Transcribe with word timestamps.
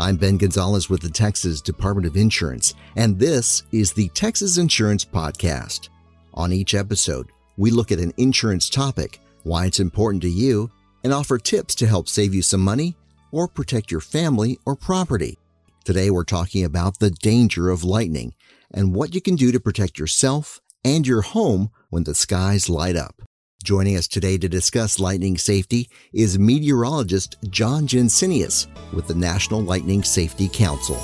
I'm 0.00 0.16
Ben 0.16 0.38
Gonzalez 0.38 0.88
with 0.88 1.02
the 1.02 1.10
Texas 1.10 1.60
Department 1.60 2.06
of 2.06 2.16
Insurance, 2.16 2.72
and 2.96 3.18
this 3.18 3.64
is 3.70 3.92
the 3.92 4.08
Texas 4.08 4.56
Insurance 4.56 5.04
Podcast. 5.04 5.90
On 6.32 6.54
each 6.54 6.74
episode, 6.74 7.28
we 7.58 7.70
look 7.70 7.92
at 7.92 7.98
an 7.98 8.14
insurance 8.16 8.70
topic, 8.70 9.20
why 9.42 9.66
it's 9.66 9.78
important 9.78 10.22
to 10.22 10.30
you, 10.30 10.70
and 11.04 11.12
offer 11.12 11.36
tips 11.36 11.74
to 11.74 11.86
help 11.86 12.08
save 12.08 12.32
you 12.32 12.40
some 12.40 12.62
money 12.62 12.96
or 13.30 13.46
protect 13.46 13.90
your 13.90 14.00
family 14.00 14.58
or 14.64 14.74
property. 14.74 15.36
Today, 15.84 16.08
we're 16.08 16.24
talking 16.24 16.64
about 16.64 16.98
the 16.98 17.10
danger 17.10 17.68
of 17.68 17.84
lightning 17.84 18.32
and 18.72 18.94
what 18.94 19.14
you 19.14 19.20
can 19.20 19.36
do 19.36 19.52
to 19.52 19.60
protect 19.60 19.98
yourself 19.98 20.62
and 20.82 21.06
your 21.06 21.20
home 21.20 21.70
when 21.90 22.04
the 22.04 22.14
skies 22.14 22.70
light 22.70 22.96
up. 22.96 23.20
Joining 23.62 23.98
us 23.98 24.08
today 24.08 24.38
to 24.38 24.48
discuss 24.48 24.98
lightning 24.98 25.36
safety 25.36 25.90
is 26.14 26.38
meteorologist 26.38 27.36
John 27.50 27.86
Jensenius 27.86 28.66
with 28.94 29.06
the 29.06 29.14
National 29.14 29.60
Lightning 29.60 30.02
Safety 30.02 30.48
Council. 30.48 30.96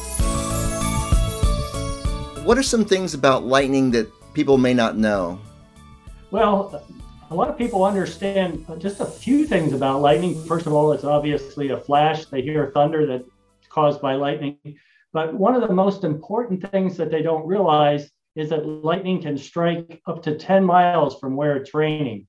What 2.44 2.56
are 2.56 2.62
some 2.62 2.86
things 2.86 3.12
about 3.12 3.44
lightning 3.44 3.90
that 3.90 4.10
people 4.32 4.56
may 4.56 4.72
not 4.72 4.96
know? 4.96 5.38
Well, 6.30 6.82
a 7.30 7.34
lot 7.34 7.50
of 7.50 7.58
people 7.58 7.84
understand 7.84 8.64
just 8.78 9.00
a 9.00 9.06
few 9.06 9.46
things 9.46 9.74
about 9.74 10.00
lightning. 10.00 10.42
First 10.44 10.66
of 10.66 10.72
all, 10.72 10.92
it's 10.92 11.04
obviously 11.04 11.68
a 11.68 11.76
flash. 11.76 12.24
They 12.24 12.40
hear 12.40 12.70
thunder 12.72 13.04
that's 13.04 13.28
caused 13.68 14.00
by 14.00 14.14
lightning. 14.14 14.56
But 15.12 15.34
one 15.34 15.54
of 15.54 15.60
the 15.60 15.74
most 15.74 16.04
important 16.04 16.70
things 16.70 16.96
that 16.96 17.10
they 17.10 17.20
don't 17.20 17.46
realize 17.46 18.10
is 18.34 18.48
that 18.48 18.66
lightning 18.66 19.20
can 19.20 19.36
strike 19.36 20.00
up 20.06 20.22
to 20.22 20.38
10 20.38 20.64
miles 20.64 21.20
from 21.20 21.36
where 21.36 21.54
it's 21.58 21.74
raining. 21.74 22.26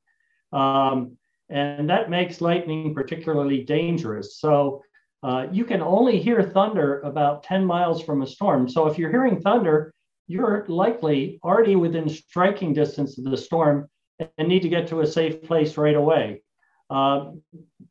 Um, 0.53 1.17
and 1.50 1.90
that 1.90 2.09
makes 2.09 2.42
lightning 2.42 2.94
particularly 2.94 3.64
dangerous. 3.64 4.40
So 4.40 4.81
uh, 5.23 5.48
you 5.52 5.66
can 5.66 5.81
only 5.81 6.20
hear 6.20 6.44
thunder 6.44 7.02
about 7.02 7.44
10 7.44 7.66
miles 7.66 8.03
from 8.03 8.22
a 8.22 8.28
storm. 8.28 8.68
So 8.68 8.88
if 8.88 8.98
you're 8.98 9.12
hearing 9.12 9.40
thunder, 9.42 9.94
you're 10.28 10.66
likely 10.68 11.40
already 11.44 11.75
within 11.75 12.09
striking 12.09 12.73
distance 12.73 13.18
of 13.18 13.25
the 13.25 13.38
storm 13.38 13.90
and 14.38 14.48
need 14.48 14.62
to 14.62 14.70
get 14.70 14.88
to 14.88 15.02
a 15.02 15.08
safe 15.08 15.42
place 15.44 15.78
right 15.78 15.95
away. 15.95 16.42
Uh, 16.90 17.31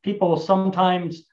people 0.02 0.36
sometimes 0.36 1.24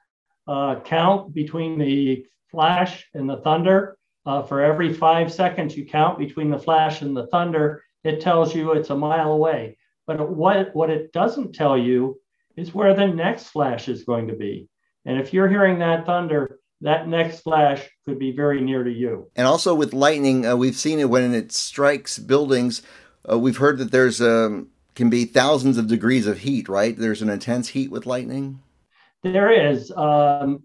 uh, 0.47 0.79
count 0.81 1.33
between 1.33 1.77
the 1.77 2.25
flash 2.51 3.05
and 3.13 3.29
the 3.29 3.37
thunder. 3.37 3.97
Uh, 4.25 4.41
for 4.41 4.61
every 4.61 4.93
five 4.93 5.31
seconds 5.33 5.75
you 5.75 5.85
count 5.85 6.17
between 6.17 6.49
the 6.49 6.57
flash 6.57 7.01
and 7.01 7.15
the 7.15 7.27
thunder, 7.27 7.83
it 8.05 8.21
tells 8.21 8.55
you 8.55 8.71
it's 8.71 8.89
a 8.89 8.95
mile 8.95 9.33
away. 9.33 9.77
But 10.05 10.29
what, 10.29 10.75
what 10.75 10.89
it 10.89 11.13
doesn't 11.13 11.53
tell 11.53 11.77
you 11.77 12.19
is 12.55 12.73
where 12.73 12.93
the 12.93 13.07
next 13.07 13.47
flash 13.47 13.87
is 13.87 14.03
going 14.03 14.27
to 14.27 14.35
be. 14.35 14.67
And 15.05 15.19
if 15.19 15.33
you're 15.33 15.49
hearing 15.49 15.79
that 15.79 16.05
thunder, 16.05 16.59
that 16.81 17.07
next 17.07 17.41
flash 17.41 17.87
could 18.05 18.19
be 18.19 18.31
very 18.31 18.61
near 18.61 18.83
to 18.83 18.91
you. 18.91 19.29
And 19.35 19.47
also 19.47 19.73
with 19.73 19.93
lightning, 19.93 20.45
uh, 20.45 20.55
we've 20.55 20.75
seen 20.75 20.99
it 20.99 21.09
when 21.09 21.33
it 21.33 21.51
strikes 21.51 22.19
buildings. 22.19 22.81
Uh, 23.29 23.39
we've 23.39 23.57
heard 23.57 23.77
that 23.77 23.91
there's 23.91 24.21
um, 24.21 24.69
can 24.95 25.09
be 25.09 25.25
thousands 25.25 25.77
of 25.77 25.87
degrees 25.87 26.27
of 26.27 26.39
heat, 26.39 26.69
right? 26.69 26.97
There's 26.97 27.21
an 27.21 27.29
intense 27.29 27.69
heat 27.69 27.89
with 27.89 28.05
lightning. 28.05 28.61
There 29.23 29.51
is. 29.51 29.91
Um, 29.91 30.63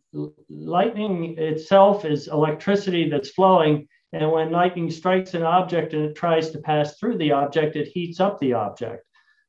lightning 0.51 1.39
itself 1.39 2.05
is 2.05 2.27
electricity 2.29 3.09
that's 3.09 3.31
flowing. 3.31 3.87
And 4.13 4.33
when 4.33 4.51
lightning 4.51 4.91
strikes 4.91 5.35
an 5.35 5.43
object 5.43 5.93
and 5.93 6.07
it 6.07 6.17
tries 6.17 6.51
to 6.51 6.59
pass 6.59 6.99
through 6.99 7.19
the 7.19 7.33
object, 7.33 7.77
it 7.77 7.89
heats 7.89 8.21
up 8.21 8.41
the 8.41 8.55
object. 8.55 9.05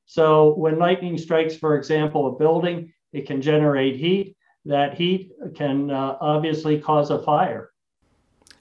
So 0.10 0.56
when 0.56 0.80
lightning 0.80 1.20
strikes, 1.20 1.56
for 1.56 1.78
example, 1.78 2.26
a 2.26 2.32
building, 2.32 2.92
it 3.14 3.28
can 3.28 3.44
generate 3.44 3.96
heat. 3.96 4.36
That 4.66 4.96
heat 4.96 5.32
can 5.54 5.92
uh, 5.92 6.18
obviously 6.20 6.80
cause 6.80 7.12
a 7.12 7.20
fire. 7.22 7.70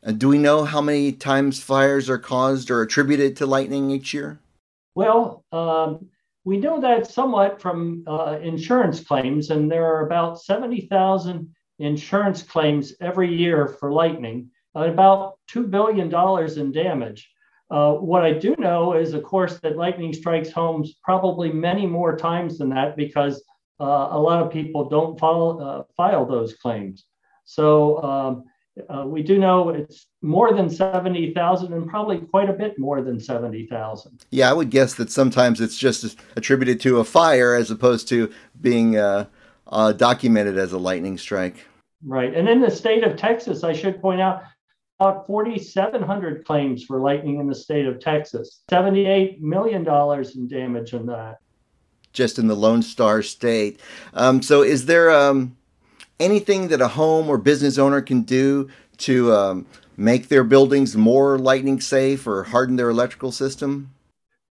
And 0.03 0.19
do 0.19 0.29
we 0.29 0.37
know 0.37 0.65
how 0.65 0.83
many 0.83 1.11
times 1.11 1.63
fires 1.63 2.11
are 2.11 2.19
caused 2.19 2.71
or 2.71 2.83
attributed 2.83 3.35
to 3.39 3.47
lightning 3.47 3.91
each 3.91 4.13
year? 4.13 4.41
Well, 4.95 5.43
um, 5.51 6.11
we 6.45 6.59
know 6.59 6.83
that 6.83 7.11
somewhat 7.11 7.63
from 7.63 8.05
uh, 8.07 8.39
insurance 8.43 9.01
claims, 9.01 9.49
and 9.49 9.73
there 9.73 9.87
are 9.87 10.05
about 10.05 10.43
70,000 10.43 11.49
insurance 11.79 12.43
claims 12.43 12.93
every 13.01 13.35
year 13.35 13.69
for 13.69 13.91
lightning, 13.91 14.51
about 14.75 15.39
$2 15.51 15.71
billion 15.71 16.13
in 16.59 16.73
damage. 16.73 17.31
Uh, 17.71 17.93
what 17.93 18.25
I 18.25 18.33
do 18.33 18.55
know 18.59 18.95
is, 18.95 19.13
of 19.13 19.23
course, 19.23 19.59
that 19.61 19.77
lightning 19.77 20.13
strikes 20.13 20.51
homes 20.51 20.95
probably 21.03 21.53
many 21.53 21.87
more 21.87 22.17
times 22.17 22.59
than 22.59 22.71
that 22.71 22.97
because 22.97 23.43
uh, 23.81 24.09
a 24.11 24.19
lot 24.19 24.43
of 24.43 24.51
people 24.51 24.89
don't 24.89 25.19
follow, 25.19 25.61
uh, 25.61 25.83
file 25.97 26.25
those 26.25 26.55
claims. 26.55 27.05
So 27.45 28.03
um, 28.03 28.45
uh, 28.89 29.05
we 29.07 29.23
do 29.23 29.39
know 29.39 29.69
it's 29.69 30.07
more 30.23 30.55
than 30.55 30.71
70,000 30.71 31.73
and 31.73 31.89
probably 31.89 32.19
quite 32.19 32.49
a 32.49 32.55
bit 32.55 32.79
more 32.79 33.03
than 33.03 33.21
70,000. 33.21 34.25
Yeah, 34.31 34.51
I 34.51 34.53
would 34.55 34.71
guess 34.71 34.95
that 34.95 35.11
sometimes 35.11 35.61
it's 35.61 35.77
just 35.77 36.19
attributed 36.37 36.81
to 36.83 37.01
a 37.01 37.05
fire 37.05 37.55
as 37.55 37.71
opposed 37.71 38.09
to 38.09 38.33
being 38.61 38.97
uh, 38.97 39.27
documented 39.97 40.57
as 40.57 40.73
a 40.73 40.79
lightning 40.79 41.19
strike. 41.19 41.67
Right. 42.05 42.35
And 42.35 42.49
in 42.49 42.61
the 42.61 42.71
state 42.71 43.05
of 43.05 43.17
Texas, 43.17 43.65
I 43.65 43.73
should 43.73 44.01
point 44.01 44.21
out, 44.21 44.43
about 45.01 45.27
4,700 45.29 46.45
claims 46.45 46.85
for 46.85 47.01
lightning 47.01 47.39
in 47.39 47.47
the 47.47 47.55
state 47.55 47.87
of 47.87 48.01
Texas, 48.01 48.63
$78 48.69 49.41
million 49.41 49.87
in 49.87 50.49
damage 50.49 50.93
in 50.93 51.07
that. 51.07 51.39
Just 52.13 52.39
in 52.39 52.49
the 52.49 52.57
Lone 52.57 52.83
Star 52.83 53.23
State. 53.23 53.79
Um, 54.15 54.43
so, 54.43 54.63
is 54.63 54.87
there 54.87 55.11
um, 55.11 55.57
anything 56.19 56.69
that 56.69 56.81
a 56.81 56.89
home 56.89 57.29
or 57.29 57.39
business 57.39 57.79
owner 57.79 58.01
can 58.01 58.23
do 58.23 58.69
to 58.99 59.33
um, 59.33 59.67
make 59.97 60.29
their 60.29 60.43
buildings 60.43 60.97
more 60.97 61.39
lightning 61.39 61.81
safe 61.81 62.27
or 62.27 62.43
harden 62.43 62.75
their 62.75 62.91
electrical 62.91 63.31
system? 63.31 63.95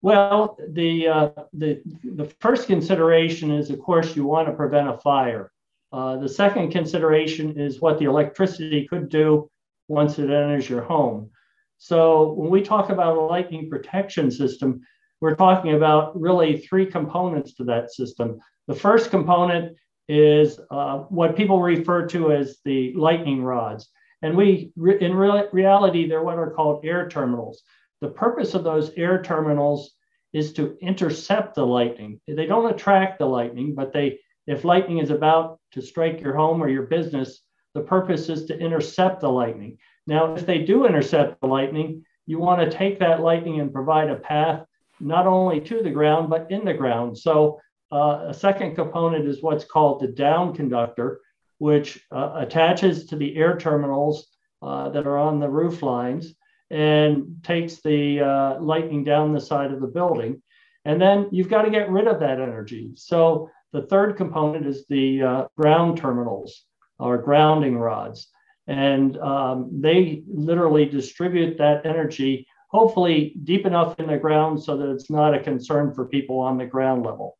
Well, 0.00 0.56
the, 0.70 1.08
uh, 1.08 1.28
the, 1.52 1.82
the 2.02 2.32
first 2.40 2.66
consideration 2.66 3.50
is, 3.50 3.68
of 3.68 3.80
course, 3.80 4.16
you 4.16 4.24
want 4.24 4.48
to 4.48 4.54
prevent 4.54 4.88
a 4.88 4.96
fire. 4.96 5.52
Uh, 5.92 6.16
the 6.16 6.28
second 6.28 6.70
consideration 6.70 7.58
is 7.60 7.82
what 7.82 7.98
the 7.98 8.06
electricity 8.06 8.86
could 8.88 9.10
do 9.10 9.50
once 9.90 10.20
it 10.20 10.30
enters 10.30 10.70
your 10.70 10.82
home. 10.82 11.30
So 11.78 12.32
when 12.34 12.48
we 12.48 12.62
talk 12.62 12.90
about 12.90 13.16
a 13.16 13.20
lightning 13.20 13.68
protection 13.68 14.30
system, 14.30 14.80
we're 15.20 15.34
talking 15.34 15.74
about 15.74 16.18
really 16.18 16.58
three 16.58 16.86
components 16.86 17.54
to 17.54 17.64
that 17.64 17.92
system. 17.92 18.38
The 18.68 18.74
first 18.74 19.10
component 19.10 19.76
is 20.08 20.60
uh, 20.70 20.98
what 21.08 21.36
people 21.36 21.60
refer 21.60 22.06
to 22.08 22.32
as 22.32 22.58
the 22.64 22.94
lightning 22.94 23.42
rods. 23.42 23.88
And 24.22 24.36
we, 24.36 24.72
in 24.76 25.14
re- 25.14 25.48
reality, 25.52 26.08
they're 26.08 26.22
what 26.22 26.38
are 26.38 26.52
called 26.52 26.84
air 26.84 27.08
terminals. 27.08 27.62
The 28.00 28.08
purpose 28.10 28.54
of 28.54 28.64
those 28.64 28.92
air 28.96 29.20
terminals 29.22 29.90
is 30.32 30.52
to 30.52 30.76
intercept 30.80 31.56
the 31.56 31.66
lightning. 31.66 32.20
They 32.28 32.46
don't 32.46 32.72
attract 32.72 33.18
the 33.18 33.26
lightning, 33.26 33.74
but 33.74 33.92
they, 33.92 34.20
if 34.46 34.64
lightning 34.64 34.98
is 34.98 35.10
about 35.10 35.58
to 35.72 35.82
strike 35.82 36.20
your 36.20 36.36
home 36.36 36.62
or 36.62 36.68
your 36.68 36.84
business, 36.84 37.40
the 37.74 37.80
purpose 37.80 38.28
is 38.28 38.46
to 38.46 38.58
intercept 38.58 39.20
the 39.20 39.28
lightning. 39.28 39.78
Now, 40.06 40.34
if 40.34 40.46
they 40.46 40.58
do 40.58 40.86
intercept 40.86 41.40
the 41.40 41.46
lightning, 41.46 42.04
you 42.26 42.38
want 42.38 42.60
to 42.60 42.76
take 42.76 42.98
that 42.98 43.20
lightning 43.20 43.60
and 43.60 43.72
provide 43.72 44.10
a 44.10 44.16
path 44.16 44.64
not 45.00 45.26
only 45.26 45.60
to 45.60 45.82
the 45.82 45.90
ground, 45.90 46.28
but 46.28 46.50
in 46.50 46.64
the 46.64 46.74
ground. 46.74 47.16
So, 47.16 47.60
uh, 47.92 48.26
a 48.28 48.34
second 48.34 48.76
component 48.76 49.26
is 49.26 49.42
what's 49.42 49.64
called 49.64 50.00
the 50.00 50.08
down 50.08 50.54
conductor, 50.54 51.20
which 51.58 52.00
uh, 52.12 52.34
attaches 52.36 53.06
to 53.06 53.16
the 53.16 53.36
air 53.36 53.56
terminals 53.58 54.28
uh, 54.62 54.90
that 54.90 55.06
are 55.06 55.18
on 55.18 55.40
the 55.40 55.48
roof 55.48 55.82
lines 55.82 56.34
and 56.70 57.40
takes 57.42 57.80
the 57.80 58.20
uh, 58.20 58.60
lightning 58.60 59.02
down 59.02 59.32
the 59.32 59.40
side 59.40 59.72
of 59.72 59.80
the 59.80 59.88
building. 59.88 60.40
And 60.84 61.00
then 61.00 61.28
you've 61.32 61.48
got 61.48 61.62
to 61.62 61.70
get 61.70 61.90
rid 61.90 62.06
of 62.06 62.20
that 62.20 62.40
energy. 62.40 62.92
So, 62.94 63.50
the 63.72 63.82
third 63.82 64.16
component 64.16 64.66
is 64.66 64.86
the 64.86 65.22
uh, 65.22 65.44
ground 65.56 65.98
terminals 65.98 66.64
or 67.00 67.18
grounding 67.18 67.78
rods. 67.78 68.28
And 68.66 69.18
um, 69.18 69.68
they 69.72 70.22
literally 70.28 70.86
distribute 70.86 71.58
that 71.58 71.84
energy, 71.84 72.46
hopefully 72.68 73.34
deep 73.42 73.66
enough 73.66 73.98
in 73.98 74.06
the 74.06 74.16
ground 74.16 74.62
so 74.62 74.76
that 74.76 74.88
it's 74.90 75.10
not 75.10 75.34
a 75.34 75.40
concern 75.40 75.92
for 75.92 76.06
people 76.06 76.38
on 76.38 76.58
the 76.58 76.66
ground 76.66 77.04
level. 77.04 77.36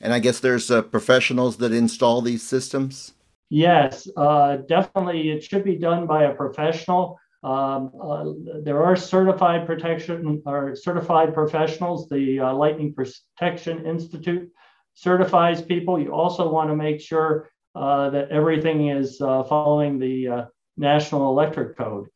And 0.00 0.12
I 0.12 0.18
guess 0.18 0.40
there's 0.40 0.70
uh, 0.70 0.82
professionals 0.82 1.56
that 1.58 1.72
install 1.72 2.20
these 2.20 2.42
systems? 2.42 3.14
Yes, 3.48 4.08
uh, 4.16 4.56
definitely. 4.56 5.30
It 5.30 5.44
should 5.44 5.64
be 5.64 5.76
done 5.76 6.06
by 6.06 6.24
a 6.24 6.34
professional. 6.34 7.18
Um, 7.44 7.92
uh, 8.00 8.24
there 8.62 8.82
are 8.82 8.96
certified 8.96 9.66
protection 9.66 10.42
or 10.46 10.74
certified 10.76 11.34
professionals. 11.34 12.08
The 12.08 12.40
uh, 12.40 12.54
Lightning 12.54 12.94
Protection 12.94 13.86
Institute 13.86 14.50
certifies 14.94 15.62
people. 15.62 16.00
You 16.00 16.12
also 16.12 16.48
want 16.48 16.70
to 16.70 16.76
make 16.76 17.00
sure 17.00 17.50
uh, 17.74 18.10
that 18.10 18.30
everything 18.30 18.88
is 18.88 19.20
uh, 19.20 19.44
following 19.44 19.98
the 19.98 20.28
uh, 20.28 20.44
National 20.76 21.30
Electric 21.30 21.76
Code. 21.76 22.08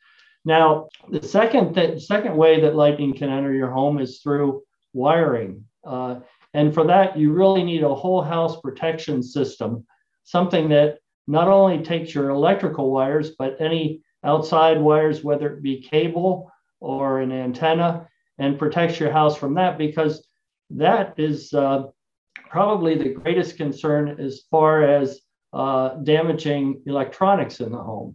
Now, 0.45 0.89
the 1.11 1.23
second 1.23 1.75
th- 1.75 2.03
second 2.03 2.37
way 2.37 2.61
that 2.61 2.77
lightning 2.77 3.15
can 3.15 3.31
enter 3.31 3.53
your 3.53 3.71
home 3.71 3.99
is 3.99 4.21
through 4.21 4.63
wiring, 4.93 5.65
uh, 5.85 6.21
and 6.55 6.73
for 6.73 6.85
that 6.85 7.19
you 7.19 7.33
really 7.33 7.65
need 7.65 7.83
a 7.83 7.95
whole 7.95 8.23
house 8.23 8.61
protection 8.61 9.23
system, 9.23 9.85
something 10.25 10.69
that 10.69 10.99
not 11.27 11.49
only 11.49 11.83
takes 11.83 12.15
your 12.15 12.31
electrical 12.31 12.93
wires, 12.93 13.33
but 13.39 13.61
any 13.61 14.03
outside 14.25 14.81
wires, 14.81 15.25
whether 15.25 15.55
it 15.55 15.63
be 15.63 15.81
cable 15.81 16.51
or 16.81 17.21
an 17.21 17.33
antenna, 17.33 18.09
and 18.39 18.59
protects 18.59 19.01
your 19.01 19.11
house 19.11 19.37
from 19.37 19.55
that 19.55 19.79
because 19.79 20.27
that 20.71 21.15
is 21.19 21.53
uh, 21.55 21.85
probably 22.51 22.97
the 22.97 23.15
greatest 23.15 23.57
concern 23.57 24.17
as 24.21 24.43
far 24.51 24.83
as 24.83 25.21
uh, 25.57 25.95
damaging 26.03 26.83
electronics 26.85 27.61
in 27.61 27.73
the 27.73 27.79
home. 27.79 28.15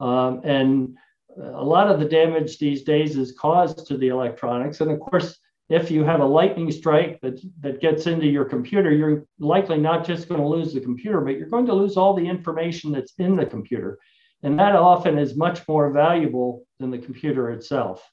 Um, 0.00 0.42
and 0.44 0.96
a 1.36 1.64
lot 1.64 1.90
of 1.90 1.98
the 1.98 2.04
damage 2.04 2.58
these 2.58 2.82
days 2.82 3.16
is 3.16 3.32
caused 3.32 3.86
to 3.86 3.96
the 3.96 4.08
electronics. 4.08 4.82
And 4.82 4.90
of 4.90 5.00
course, 5.00 5.38
if 5.70 5.90
you 5.90 6.04
have 6.04 6.20
a 6.20 6.26
lightning 6.26 6.70
strike 6.70 7.20
that, 7.22 7.40
that 7.60 7.80
gets 7.80 8.06
into 8.06 8.26
your 8.26 8.44
computer, 8.44 8.92
you're 8.92 9.24
likely 9.38 9.78
not 9.78 10.06
just 10.06 10.28
going 10.28 10.42
to 10.42 10.46
lose 10.46 10.74
the 10.74 10.80
computer, 10.80 11.22
but 11.22 11.36
you're 11.36 11.48
going 11.48 11.66
to 11.66 11.72
lose 11.72 11.96
all 11.96 12.12
the 12.12 12.28
information 12.28 12.92
that's 12.92 13.14
in 13.18 13.34
the 13.34 13.46
computer. 13.46 13.98
And 14.42 14.58
that 14.58 14.76
often 14.76 15.16
is 15.18 15.38
much 15.38 15.66
more 15.66 15.90
valuable 15.90 16.66
than 16.78 16.90
the 16.90 16.98
computer 16.98 17.50
itself 17.50 18.06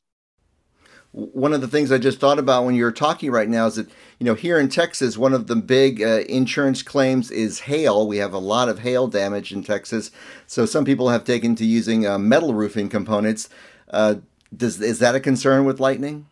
one 1.11 1.53
of 1.53 1.61
the 1.61 1.67
things 1.67 1.91
I 1.91 1.97
just 1.97 2.19
thought 2.19 2.39
about 2.39 2.65
when 2.65 2.75
you 2.75 2.83
were 2.83 2.91
talking 2.91 3.31
right 3.31 3.49
now 3.49 3.67
is 3.67 3.75
that 3.75 3.89
you 4.19 4.25
know 4.25 4.33
here 4.33 4.59
in 4.59 4.69
Texas, 4.69 5.17
one 5.17 5.33
of 5.33 5.47
the 5.47 5.55
big 5.55 6.01
uh, 6.01 6.23
insurance 6.29 6.81
claims 6.81 7.31
is 7.31 7.59
hail. 7.59 8.07
We 8.07 8.17
have 8.17 8.33
a 8.33 8.39
lot 8.39 8.69
of 8.69 8.79
hail 8.79 9.07
damage 9.07 9.51
in 9.51 9.63
Texas, 9.63 10.11
so 10.47 10.65
some 10.65 10.85
people 10.85 11.09
have 11.09 11.23
taken 11.23 11.55
to 11.55 11.65
using 11.65 12.07
uh, 12.07 12.17
metal 12.17 12.53
roofing 12.53 12.87
components. 12.89 13.49
Uh, 13.89 14.15
does 14.55 14.79
is 14.81 14.99
that 14.99 15.15
a 15.15 15.19
concern 15.19 15.65
with 15.65 15.79
lightning? 15.79 16.27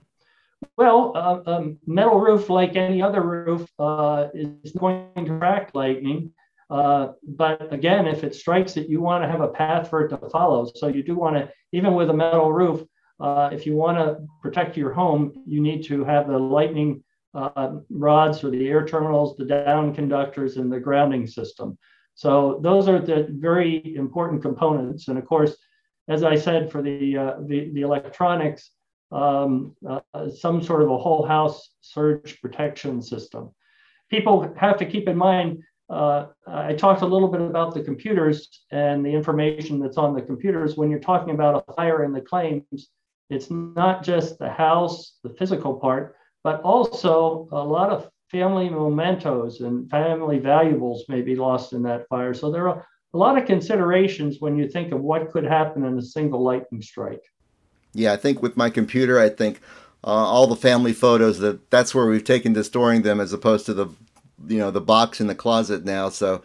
Well, 0.78 1.14
uh, 1.16 1.42
um, 1.46 1.78
metal 1.86 2.20
roof, 2.20 2.50
like 2.50 2.76
any 2.76 3.02
other 3.02 3.22
roof, 3.22 3.70
uh, 3.80 4.28
is 4.34 4.72
going 4.74 5.08
to 5.16 5.24
attract 5.24 5.76
lightning. 5.76 6.32
Uh, 6.70 7.14
but 7.28 7.74
again, 7.74 8.08
if 8.08 8.24
it 8.24 8.36
strikes 8.36 8.78
it, 8.78 8.88
you 8.88 9.02
want 9.02 9.24
to 9.24 9.30
have 9.30 9.42
a 9.42 9.48
path 9.48 9.90
for 9.90 10.06
it 10.06 10.10
to 10.10 10.18
follow. 10.30 10.70
So 10.76 10.88
you 10.88 11.02
do 11.02 11.16
want 11.16 11.36
to, 11.36 11.52
even 11.72 11.96
with 11.96 12.10
a 12.10 12.14
metal 12.14 12.52
roof, 12.54 12.84
uh, 13.20 13.50
if 13.52 13.66
you 13.66 13.76
want 13.76 13.98
to 13.98 14.26
protect 14.42 14.78
your 14.78 14.94
home, 14.94 15.34
you 15.46 15.62
need 15.62 15.84
to 15.86 16.04
have 16.06 16.28
the 16.28 16.38
lightning 16.38 17.04
uh, 17.34 17.78
rods 17.90 18.44
or 18.44 18.50
the 18.50 18.68
air 18.68 18.86
terminals, 18.86 19.36
the 19.38 19.46
down 19.46 19.94
conductors, 19.94 20.58
and 20.58 20.72
the 20.72 20.80
grounding 20.80 21.28
system. 21.28 21.78
So 22.16 22.60
those 22.64 22.88
are 22.88 23.00
the 23.00 23.28
very 23.30 23.96
important 23.96 24.42
components. 24.42 25.08
And 25.08 25.18
of 25.18 25.26
course, 25.26 25.56
as 26.08 26.24
I 26.24 26.36
said, 26.36 26.72
for 26.72 26.82
the 26.82 27.18
uh, 27.18 27.36
the, 27.46 27.70
the, 27.74 27.82
electronics, 27.82 28.72
um, 29.12 29.76
uh, 29.88 30.02
some 30.30 30.62
sort 30.62 30.82
of 30.82 30.90
a 30.90 30.98
whole 30.98 31.26
house 31.26 31.70
surge 31.82 32.42
protection 32.42 33.02
system. 33.02 33.52
People 34.10 34.54
have 34.58 34.78
to 34.78 34.86
keep 34.86 35.08
in 35.08 35.16
mind. 35.16 35.62
Uh, 35.88 36.28
I 36.48 36.74
talked 36.74 37.02
a 37.02 37.06
little 37.06 37.28
bit 37.28 37.42
about 37.42 37.74
the 37.74 37.82
computers 37.82 38.64
and 38.72 39.06
the 39.06 39.10
information 39.10 39.80
that's 39.80 39.98
on 39.98 40.14
the 40.14 40.22
computers. 40.22 40.78
When 40.78 40.90
you're 40.90 41.00
talking 41.00 41.34
about 41.34 41.64
a 41.68 41.74
fire 41.74 42.04
in 42.04 42.12
the 42.12 42.22
claims, 42.22 42.90
it's 43.30 43.50
not 43.52 44.04
just 44.04 44.40
the 44.40 44.50
house, 44.50 45.18
the 45.24 45.30
physical 45.30 45.76
part, 45.76 46.16
but 46.44 46.62
also 46.62 47.48
a 47.52 47.64
lot 47.64 47.90
of 47.90 48.10
family 48.32 48.70
mementos 48.70 49.62
and 49.62 49.90
family 49.90 50.40
valuables 50.40 51.06
may 51.10 51.22
be 51.22 51.36
lost 51.36 51.74
in 51.74 51.84
that 51.84 52.08
fire. 52.08 52.34
So 52.34 52.52
there 52.52 52.70
are 52.70 52.86
a 53.14 53.18
lot 53.18 53.38
of 53.38 53.46
considerations 53.46 54.38
when 54.40 54.56
you 54.56 54.68
think 54.68 54.92
of 54.92 55.02
what 55.02 55.32
could 55.32 55.44
happen 55.44 55.84
in 55.84 55.98
a 55.98 56.02
single 56.02 56.44
lightning 56.44 56.82
strike. 56.82 57.24
Yeah, 57.94 58.14
I 58.14 58.18
think 58.18 58.42
with 58.42 58.56
my 58.56 58.70
computer, 58.70 59.20
I 59.20 59.30
think 59.30 59.60
uh, 60.04 60.08
all 60.08 60.48
the 60.48 60.56
family 60.56 60.94
photos 60.94 61.40
that 61.40 61.70
that's 61.72 61.94
where 61.96 62.06
we've 62.06 62.24
taken 62.24 62.54
to 62.54 62.64
storing 62.64 63.02
them 63.02 63.20
as 63.20 63.34
opposed 63.34 63.66
to 63.66 63.74
the 63.74 63.88
you 64.48 64.58
know 64.58 64.72
the 64.72 64.82
box 64.82 65.20
in 65.20 65.28
the 65.28 65.36
closet 65.36 65.86
now. 65.86 66.10
So 66.10 66.44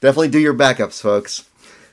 definitely 0.00 0.28
do 0.28 0.38
your 0.38 0.54
backups, 0.54 1.02
folks. 1.02 1.48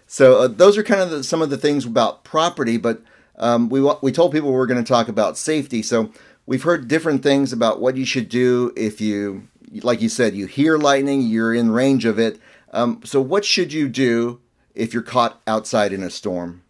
So 0.07 0.41
uh, 0.41 0.47
those 0.47 0.77
are 0.77 0.83
kind 0.83 1.01
of 1.01 1.09
the, 1.09 1.23
some 1.23 1.41
of 1.41 1.49
the 1.49 1.57
things 1.57 1.85
about 1.85 2.23
property, 2.23 2.77
but 2.77 3.01
um, 3.41 3.69
we 3.69 3.81
we 4.01 4.11
told 4.11 4.31
people 4.31 4.51
we 4.51 4.57
are 4.57 4.67
going 4.67 4.81
to 4.81 4.87
talk 4.87 5.09
about 5.09 5.37
safety. 5.37 5.81
So 5.81 6.11
we've 6.45 6.63
heard 6.63 6.87
different 6.87 7.23
things 7.23 7.51
about 7.51 7.81
what 7.81 7.97
you 7.97 8.05
should 8.05 8.29
do 8.29 8.71
if 8.77 9.01
you, 9.01 9.47
like 9.81 10.01
you 10.01 10.09
said, 10.09 10.35
you 10.35 10.45
hear 10.45 10.77
lightning, 10.77 11.21
you're 11.21 11.53
in 11.53 11.71
range 11.71 12.05
of 12.05 12.19
it. 12.19 12.39
Um, 12.71 13.01
so 13.03 13.19
what 13.19 13.43
should 13.43 13.73
you 13.73 13.89
do 13.89 14.39
if 14.75 14.93
you're 14.93 15.03
caught 15.03 15.41
outside 15.47 15.91
in 15.91 16.03
a 16.03 16.09
storm? 16.09 16.61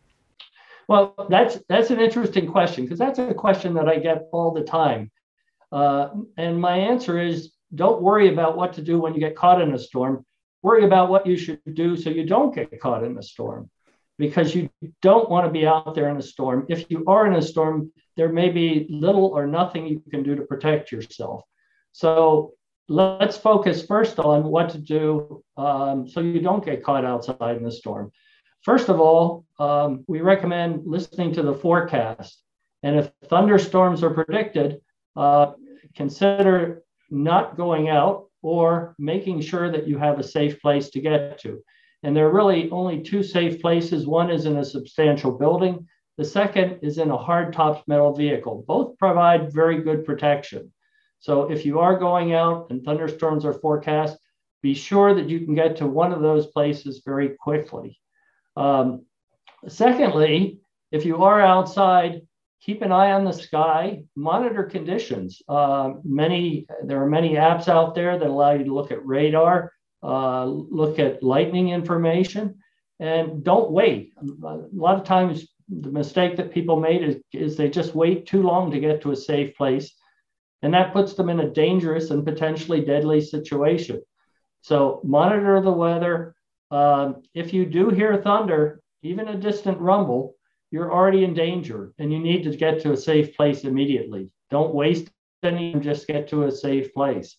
Well, 0.88 1.13
that's 1.29 1.59
that's 1.69 1.91
an 1.91 2.00
interesting 2.00 2.50
question 2.50 2.85
because 2.85 3.00
that's 3.00 3.19
a 3.19 3.33
question 3.33 3.73
that 3.75 3.88
I 3.88 4.00
get 4.00 4.29
all 4.31 4.51
the 4.51 4.63
time, 4.63 5.12
uh, 5.71 6.09
and 6.38 6.59
my 6.59 6.75
answer 6.75 7.19
is 7.19 7.51
don't 7.75 8.01
worry 8.01 8.27
about 8.27 8.57
what 8.57 8.73
to 8.73 8.81
do 8.81 9.00
when 9.00 9.13
you 9.13 9.19
get 9.19 9.35
caught 9.35 9.62
in 9.62 9.73
a 9.73 9.79
storm. 9.79 10.25
Worry 10.63 10.83
about 10.83 11.09
what 11.09 11.25
you 11.25 11.38
should 11.38 11.59
do 11.73 11.95
so 11.95 12.09
you 12.09 12.25
don't 12.25 12.53
get 12.53 12.79
caught 12.79 13.03
in 13.03 13.18
a 13.18 13.23
storm 13.23 13.69
because 14.18 14.54
you 14.54 14.69
don't 15.02 15.30
want 15.30 15.46
to 15.46 15.52
be 15.52 15.66
out 15.66 15.96
there 15.96 16.10
in 16.10 16.18
a 16.18 16.22
storm. 16.22 16.66
If 16.69 16.90
you 16.90 17.04
are 17.08 17.25
in 17.28 17.34
a 17.34 17.42
storm, 17.42 17.92
there 18.18 18.30
may 18.30 18.50
be 18.50 18.88
little 18.90 19.25
or 19.25 19.48
nothing 19.48 19.88
you 19.88 20.02
can 20.12 20.24
do 20.24 20.36
to 20.36 20.44
protect 20.44 20.92
yourself. 20.92 21.44
So 21.92 22.54
let's 22.88 23.38
focus 23.38 23.86
first 23.86 24.19
on 24.19 24.44
what 24.44 24.69
to 24.69 24.78
do 24.78 25.44
um, 25.58 26.08
so 26.08 26.19
you 26.19 26.42
don't 26.42 26.63
get 26.63 26.84
caught 26.84 27.06
outside 27.06 27.58
in 27.58 27.63
the 27.63 27.72
storm. 27.72 28.12
First 28.63 28.90
of 28.90 29.00
all, 29.00 29.46
um, 29.60 30.04
we 30.08 30.22
recommend 30.22 30.86
listening 30.86 31.34
to 31.34 31.42
the 31.42 31.54
forecast. 31.54 32.44
And 32.84 32.98
if 32.98 33.12
thunderstorms 33.25 34.04
are 34.04 34.12
predicted, 34.12 34.81
uh, 35.16 35.54
consider 35.96 36.84
not 37.10 37.57
going 37.57 37.90
out 37.90 38.28
or 38.42 38.96
making 38.98 39.42
sure 39.42 39.72
that 39.72 39.88
you 39.88 39.98
have 39.98 40.19
a 40.19 40.24
safe 40.24 40.62
place 40.62 40.90
to 40.92 41.02
get 41.02 41.40
to. 41.40 41.62
And 42.03 42.15
there 42.15 42.27
are 42.27 42.33
really 42.33 42.69
only 42.71 43.01
two 43.01 43.24
safe 43.24 43.62
places. 43.62 44.07
One 44.07 44.31
is 44.31 44.45
in 44.45 44.57
a 44.57 44.65
substantial 44.65 45.38
building. 45.38 45.88
The 46.18 46.25
second 46.25 46.80
is 46.81 46.98
in 46.98 47.12
a 47.12 47.18
hard 47.18 47.53
topped 47.53 47.88
metal 47.88 48.13
vehicle. 48.13 48.63
Both 48.68 48.98
provide 48.98 49.53
very 49.53 49.81
good 49.81 50.06
protection. 50.06 50.71
So 51.19 51.51
if 51.51 51.65
you 51.65 51.80
are 51.80 51.98
going 51.98 52.33
out 52.33 52.68
and 52.69 52.83
thunderstorms 52.83 53.45
are 53.45 53.53
forecast, 53.53 54.18
be 54.62 54.74
sure 54.74 55.13
that 55.13 55.30
you 55.30 55.45
can 55.45 55.56
get 55.56 55.77
to 55.77 55.88
one 55.88 56.12
of 56.12 56.21
those 56.21 56.48
places 56.48 57.01
very 57.06 57.30
quickly. 57.39 58.00
Um, 58.56 59.06
secondly, 59.68 60.59
if 60.92 61.06
you 61.06 61.24
are 61.24 61.39
outside, 61.39 62.21
keep 62.62 62.81
an 62.81 62.92
eye 62.92 63.12
on 63.12 63.25
the 63.25 63.31
sky, 63.31 64.04
monitor 64.15 64.63
conditions. 64.63 65.42
Uh, 65.47 65.94
many 66.04 66.68
there 66.83 67.02
are 67.02 67.09
many 67.09 67.33
apps 67.35 67.68
out 67.68 67.95
there 67.95 68.18
that 68.18 68.28
allow 68.28 68.52
you 68.52 68.66
to 68.66 68.73
look 68.73 68.92
at 68.92 69.06
radar 69.06 69.71
uh, 70.04 70.46
look 70.46 71.00
at 71.00 71.24
lightning 71.24 71.70
information, 71.70 72.60
and 73.00 73.44
don't 73.44 73.72
wait. 73.72 74.14
A 74.18 74.56
lot 74.74 74.98
of 74.98 75.04
times, 75.04 75.48
the 75.70 75.92
mistake 75.92 76.36
that 76.38 76.54
people 76.54 76.80
made 76.80 77.04
is, 77.04 77.16
is 77.34 77.56
they 77.56 77.70
just 77.70 77.96
wait 77.96 78.26
too 78.26 78.44
long 78.44 78.72
to 78.72 78.80
get 78.80 79.02
to 79.02 79.12
a 79.12 79.16
safe 79.16 79.56
place, 79.56 79.94
and 80.62 80.74
that 80.74 80.94
puts 80.94 81.14
them 81.14 81.30
in 81.30 81.40
a 81.40 81.50
dangerous 81.50 82.12
and 82.12 82.26
potentially 82.26 82.84
deadly 82.84 83.22
situation. 83.22 84.02
So, 84.62 85.02
monitor 85.04 85.62
the 85.62 85.72
weather. 85.72 86.36
Um, 86.70 87.24
if 87.34 87.54
you 87.54 87.66
do 87.66 87.90
hear 87.90 88.22
thunder, 88.22 88.81
even 89.02 89.28
a 89.28 89.38
distant 89.38 89.80
rumble, 89.80 90.36
you're 90.72 90.92
already 90.92 91.24
in 91.24 91.34
danger 91.34 91.94
and 92.00 92.12
you 92.12 92.20
need 92.20 92.44
to 92.44 92.56
get 92.56 92.81
to 92.81 92.94
a 92.94 92.98
safe 92.98 93.36
place 93.36 93.66
immediately. 93.66 94.30
Don't 94.50 94.74
waste 94.74 95.10
any, 95.44 95.76
just 95.76 96.08
get 96.08 96.30
to 96.30 96.44
a 96.44 96.52
safe 96.52 96.94
place. 96.94 97.36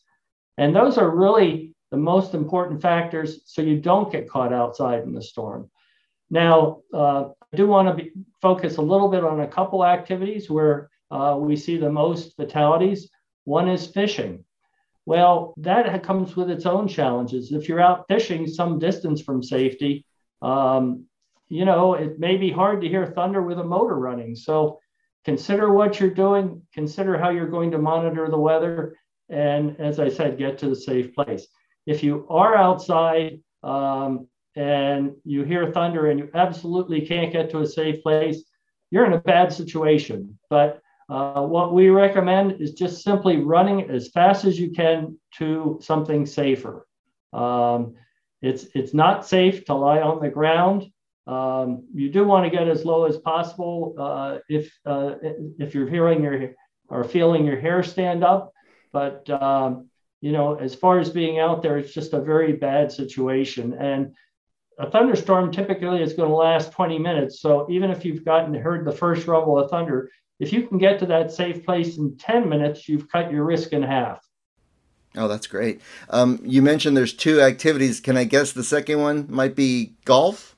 And 0.59 0.77
those 0.77 0.99
are 0.99 1.17
really 1.17 1.75
the 1.93 1.99
most 1.99 2.33
important 2.33 2.81
factors 2.81 3.43
so 3.45 3.61
you 3.61 3.79
don't 3.79 4.11
get 4.11 4.29
caught 4.29 4.53
outside 4.53 5.03
in 5.03 5.13
the 5.13 5.23
storm. 5.23 5.71
Now, 6.31 6.79
uh, 6.93 7.25
I 7.53 7.57
do 7.57 7.67
want 7.67 7.99
to 7.99 8.11
focus 8.41 8.79
a 8.79 8.83
little 8.83 9.09
bit 9.09 9.23
on 9.23 9.41
a 9.41 9.47
couple 9.47 9.85
activities 9.85 10.49
where 10.49 10.89
uh, 11.11 11.37
we 11.39 11.55
see 11.55 11.77
the 11.77 11.93
most 11.93 12.35
fatalities. 12.35 13.11
One 13.45 13.69
is 13.69 13.87
fishing. 13.87 14.47
Well, 15.05 15.53
that 15.59 16.03
comes 16.03 16.35
with 16.35 16.51
its 16.51 16.65
own 16.65 16.89
challenges. 16.89 17.53
If 17.53 17.69
you're 17.69 17.81
out 17.89 18.07
fishing 18.09 18.47
some 18.47 18.79
distance 18.79 19.21
from 19.21 19.43
safety, 19.43 20.07
um, 20.41 21.05
you 21.51 21.67
know, 21.67 21.93
it 21.93 22.19
may 22.19 22.39
be 22.39 22.51
hard 22.51 22.81
to 22.81 22.89
hear 22.89 23.07
thunder 23.07 23.43
with 23.43 23.59
a 23.59 23.65
motor 23.65 23.97
running. 23.97 24.35
So 24.35 24.81
consider 25.27 25.71
what 25.71 26.01
you're 26.01 26.09
doing, 26.09 26.63
consider 26.73 27.19
how 27.19 27.29
you're 27.29 27.51
going 27.51 27.73
to 27.73 27.79
monitor 27.79 28.31
the 28.31 28.39
weather, 28.39 28.97
and 29.29 29.79
as 29.79 30.01
I 30.01 30.09
said, 30.09 30.39
get 30.39 30.57
to 30.59 30.71
the 30.71 30.77
safe 30.77 31.15
place 31.15 31.47
if 31.87 32.03
you 32.03 32.27
are 32.29 32.57
outside 32.57 33.41
um, 33.63 34.29
and 34.57 35.13
you 35.25 35.45
hear 35.45 35.73
thunder 35.73 36.11
and 36.11 36.19
you 36.19 36.31
absolutely 36.35 37.07
can't 37.07 37.33
get 37.33 37.51
to 37.51 37.61
a 37.61 37.67
safe 37.67 38.03
place, 38.03 38.45
you're 38.91 39.07
in 39.07 39.15
a 39.15 39.21
bad 39.21 39.53
situation. 39.53 40.39
But 40.51 40.81
uh, 41.09 41.43
what 41.43 41.75
we 41.75 41.89
recommend 41.89 42.61
is 42.61 42.73
just 42.73 43.03
simply 43.03 43.39
running 43.39 43.91
as 43.91 44.09
fast 44.09 44.45
as 44.45 44.59
you 44.59 44.71
can 44.71 45.19
to 45.39 45.79
something 45.83 46.27
safer. 46.27 46.87
Um, 47.33 47.95
it's, 48.41 48.67
it's 48.75 48.95
not 48.95 49.27
safe 49.27 49.65
to 49.67 49.75
lie 49.75 50.01
on 50.01 50.21
the 50.21 50.29
ground. 50.29 50.87
Um, 51.27 51.87
you 51.95 52.11
do 52.11 52.25
want 52.25 52.45
to 52.45 52.57
get 52.57 52.69
as 52.69 52.85
low 52.85 53.05
as 53.05 53.17
possible 53.19 53.95
uh, 53.99 54.39
if, 54.49 54.73
uh, 54.85 55.15
if 55.59 55.75
you're 55.75 55.89
hearing 55.89 56.23
your 56.23 56.55
or 56.89 57.05
feeling 57.05 57.47
your 57.47 57.59
hair 57.59 57.83
stand 57.83 58.23
up. 58.23 58.53
But 58.93 59.29
um, 59.31 59.89
you 60.23 60.31
know, 60.31 60.55
as 60.55 60.73
far 60.73 61.01
as 61.01 61.11
being 61.11 61.41
out 61.41 61.63
there, 61.63 61.77
it's 61.77 61.93
just 61.93 62.15
a 62.15 62.21
very 62.21 62.53
bad 62.53 62.93
situation. 62.93 63.75
And 63.75 64.15
a 64.79 64.89
thunderstorm 64.89 65.51
typically 65.51 66.01
is 66.01 66.13
going 66.13 66.31
to 66.31 66.35
last 66.35 66.71
20 66.71 66.99
minutes. 66.99 67.41
So 67.41 67.67
even 67.69 67.91
if 67.91 68.05
you've 68.05 68.25
gotten 68.25 68.55
heard 68.55 68.87
the 68.87 68.93
first 68.93 69.27
rumble 69.27 69.59
of 69.59 69.69
thunder, 69.69 70.09
if 70.39 70.53
you 70.53 70.67
can 70.69 70.79
get 70.79 71.01
to 71.01 71.07
that 71.07 71.33
safe 71.33 71.67
place 71.67 71.99
in 71.99 72.17
10 72.17 72.49
minutes, 72.49 72.89
you've 72.89 73.11
cut 73.11 73.33
your 73.33 73.45
risk 73.45 73.73
in 73.73 73.83
half. 73.83 74.25
Oh, 75.17 75.27
that's 75.27 75.49
great. 75.49 75.81
Um, 76.09 76.41
you 76.45 76.63
mentioned 76.63 76.97
there's 76.97 77.13
two 77.13 77.41
activities. 77.41 77.99
Can 77.99 78.17
I 78.17 78.25
guess 78.25 78.53
the 78.53 78.65
second 78.65 79.03
one 79.03 79.27
might 79.29 79.57
be 79.57 79.97
golf? 80.05 80.57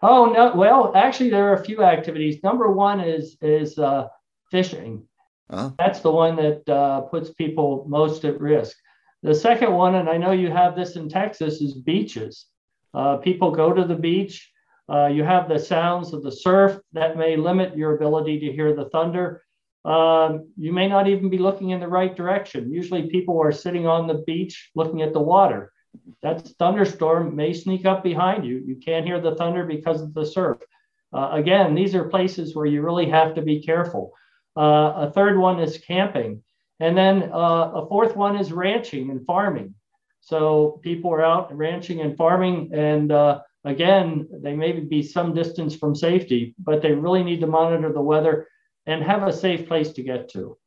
Oh 0.00 0.26
no. 0.26 0.54
Well, 0.56 0.92
actually, 0.94 1.30
there 1.30 1.48
are 1.48 1.54
a 1.54 1.64
few 1.64 1.82
activities. 1.82 2.42
Number 2.42 2.72
one 2.72 3.00
is 3.00 3.36
is 3.42 3.78
uh, 3.78 4.08
fishing. 4.50 5.06
Uh-huh. 5.50 5.70
That's 5.78 6.00
the 6.00 6.10
one 6.10 6.36
that 6.36 6.68
uh, 6.68 7.02
puts 7.02 7.30
people 7.30 7.84
most 7.86 8.24
at 8.24 8.40
risk. 8.40 8.76
The 9.22 9.34
second 9.34 9.72
one, 9.72 9.94
and 9.94 10.08
I 10.08 10.16
know 10.16 10.32
you 10.32 10.50
have 10.50 10.74
this 10.74 10.96
in 10.96 11.08
Texas, 11.08 11.60
is 11.60 11.74
beaches. 11.74 12.46
Uh, 12.92 13.18
people 13.18 13.50
go 13.50 13.72
to 13.72 13.84
the 13.84 13.94
beach. 13.94 14.50
Uh, 14.92 15.06
you 15.06 15.22
have 15.22 15.48
the 15.48 15.58
sounds 15.58 16.12
of 16.12 16.22
the 16.22 16.32
surf 16.32 16.78
that 16.92 17.16
may 17.16 17.36
limit 17.36 17.76
your 17.76 17.94
ability 17.94 18.40
to 18.40 18.52
hear 18.52 18.74
the 18.74 18.88
thunder. 18.90 19.42
Um, 19.84 20.52
you 20.56 20.72
may 20.72 20.88
not 20.88 21.08
even 21.08 21.28
be 21.30 21.38
looking 21.38 21.70
in 21.70 21.80
the 21.80 21.88
right 21.88 22.14
direction. 22.14 22.72
Usually, 22.72 23.08
people 23.08 23.40
are 23.40 23.52
sitting 23.52 23.86
on 23.86 24.06
the 24.06 24.22
beach 24.26 24.70
looking 24.74 25.02
at 25.02 25.12
the 25.12 25.20
water. 25.20 25.72
That 26.22 26.46
thunderstorm 26.58 27.36
may 27.36 27.52
sneak 27.52 27.84
up 27.84 28.02
behind 28.02 28.44
you. 28.44 28.62
You 28.66 28.76
can't 28.76 29.06
hear 29.06 29.20
the 29.20 29.34
thunder 29.34 29.64
because 29.64 30.00
of 30.02 30.14
the 30.14 30.26
surf. 30.26 30.58
Uh, 31.12 31.30
again, 31.32 31.74
these 31.74 31.94
are 31.94 32.08
places 32.08 32.54
where 32.54 32.66
you 32.66 32.82
really 32.82 33.08
have 33.10 33.34
to 33.34 33.42
be 33.42 33.62
careful. 33.62 34.12
Uh, 34.56 34.92
a 34.96 35.12
third 35.14 35.38
one 35.38 35.60
is 35.60 35.78
camping. 35.78 36.42
And 36.82 36.98
then 36.98 37.30
uh, 37.32 37.70
a 37.80 37.86
fourth 37.86 38.16
one 38.16 38.36
is 38.36 38.52
ranching 38.52 39.10
and 39.10 39.24
farming. 39.24 39.72
So 40.20 40.80
people 40.82 41.12
are 41.14 41.24
out 41.24 41.56
ranching 41.56 42.00
and 42.00 42.16
farming, 42.16 42.70
and 42.74 43.12
uh, 43.12 43.42
again, 43.64 44.28
they 44.42 44.54
may 44.54 44.72
be 44.72 45.00
some 45.00 45.32
distance 45.32 45.76
from 45.76 45.94
safety, 45.94 46.56
but 46.58 46.82
they 46.82 46.90
really 46.90 47.22
need 47.22 47.40
to 47.40 47.46
monitor 47.46 47.92
the 47.92 48.00
weather 48.00 48.48
and 48.86 49.00
have 49.04 49.22
a 49.22 49.32
safe 49.32 49.68
place 49.68 49.92
to 49.92 50.02
get 50.02 50.28
to. 50.30 50.58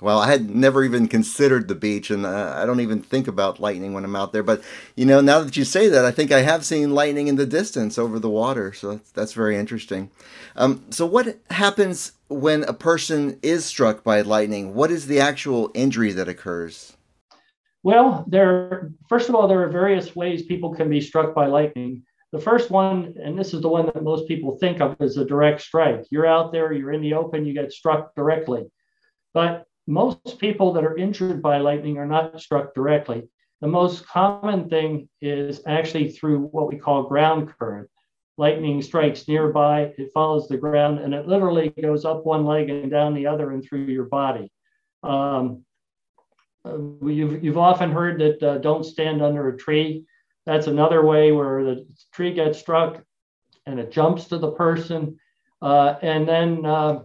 Well, 0.00 0.20
I 0.20 0.28
had 0.28 0.48
never 0.54 0.84
even 0.84 1.08
considered 1.08 1.66
the 1.66 1.74
beach, 1.74 2.10
and 2.10 2.24
uh, 2.24 2.54
I 2.56 2.64
don't 2.66 2.80
even 2.80 3.02
think 3.02 3.26
about 3.26 3.58
lightning 3.58 3.94
when 3.94 4.04
I'm 4.04 4.14
out 4.14 4.32
there. 4.32 4.44
But 4.44 4.62
you 4.94 5.04
know, 5.04 5.20
now 5.20 5.40
that 5.40 5.56
you 5.56 5.64
say 5.64 5.88
that, 5.88 6.04
I 6.04 6.12
think 6.12 6.30
I 6.30 6.42
have 6.42 6.64
seen 6.64 6.94
lightning 6.94 7.26
in 7.26 7.34
the 7.34 7.46
distance 7.46 7.98
over 7.98 8.20
the 8.20 8.30
water. 8.30 8.72
So 8.72 8.92
that's, 8.92 9.10
that's 9.10 9.32
very 9.32 9.56
interesting. 9.56 10.10
Um, 10.54 10.84
so, 10.90 11.04
what 11.04 11.38
happens 11.50 12.12
when 12.28 12.62
a 12.64 12.72
person 12.72 13.40
is 13.42 13.64
struck 13.64 14.04
by 14.04 14.20
lightning? 14.20 14.72
What 14.72 14.92
is 14.92 15.08
the 15.08 15.18
actual 15.18 15.72
injury 15.74 16.12
that 16.12 16.28
occurs? 16.28 16.96
Well, 17.82 18.24
there. 18.28 18.92
First 19.08 19.28
of 19.28 19.34
all, 19.34 19.48
there 19.48 19.62
are 19.64 19.68
various 19.68 20.14
ways 20.14 20.42
people 20.44 20.76
can 20.76 20.88
be 20.88 21.00
struck 21.00 21.34
by 21.34 21.46
lightning. 21.46 22.04
The 22.30 22.38
first 22.38 22.70
one, 22.70 23.14
and 23.20 23.38
this 23.38 23.52
is 23.52 23.62
the 23.62 23.68
one 23.68 23.86
that 23.86 24.02
most 24.04 24.28
people 24.28 24.58
think 24.58 24.80
of, 24.80 24.96
is 25.00 25.16
a 25.16 25.24
direct 25.24 25.62
strike. 25.62 26.04
You're 26.10 26.26
out 26.26 26.52
there, 26.52 26.72
you're 26.72 26.92
in 26.92 27.00
the 27.00 27.14
open, 27.14 27.46
you 27.46 27.54
get 27.54 27.72
struck 27.72 28.14
directly. 28.14 28.66
But 29.32 29.64
most 29.88 30.38
people 30.38 30.74
that 30.74 30.84
are 30.84 30.98
injured 30.98 31.40
by 31.40 31.56
lightning 31.56 31.96
are 31.96 32.06
not 32.06 32.38
struck 32.40 32.74
directly. 32.74 33.26
The 33.62 33.68
most 33.68 34.06
common 34.06 34.68
thing 34.68 35.08
is 35.22 35.62
actually 35.66 36.10
through 36.10 36.40
what 36.40 36.68
we 36.68 36.76
call 36.76 37.04
ground 37.04 37.50
current. 37.58 37.88
Lightning 38.36 38.82
strikes 38.82 39.26
nearby, 39.26 39.94
it 39.96 40.12
follows 40.12 40.46
the 40.46 40.58
ground, 40.58 40.98
and 40.98 41.14
it 41.14 41.26
literally 41.26 41.70
goes 41.70 42.04
up 42.04 42.26
one 42.26 42.44
leg 42.44 42.68
and 42.68 42.90
down 42.90 43.14
the 43.14 43.26
other 43.26 43.50
and 43.50 43.64
through 43.64 43.86
your 43.86 44.04
body. 44.04 44.52
Um, 45.02 45.64
uh, 46.66 46.76
you've, 47.06 47.42
you've 47.42 47.58
often 47.58 47.90
heard 47.90 48.20
that 48.20 48.42
uh, 48.42 48.58
don't 48.58 48.84
stand 48.84 49.22
under 49.22 49.48
a 49.48 49.56
tree. 49.56 50.04
That's 50.44 50.66
another 50.66 51.04
way 51.04 51.32
where 51.32 51.64
the 51.64 51.86
tree 52.12 52.34
gets 52.34 52.58
struck 52.58 53.02
and 53.64 53.80
it 53.80 53.90
jumps 53.90 54.26
to 54.26 54.38
the 54.38 54.52
person. 54.52 55.18
Uh, 55.62 55.94
and 56.02 56.28
then 56.28 56.66
uh, 56.66 57.00